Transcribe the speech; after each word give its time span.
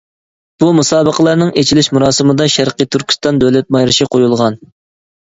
بۇ 0.61 0.67
مۇسابىقىلەرنىڭ 0.75 1.51
ئېچىلىش 1.61 1.89
مۇراسىمىدا 1.97 2.47
شەرقىي 2.53 2.89
تۈركىستان 2.95 3.37
دۆلەت 3.43 3.69
مارشى 3.77 4.09
قويۇلغان. 4.15 4.57